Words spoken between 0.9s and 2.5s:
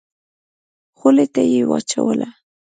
خولې ته يې واچوله.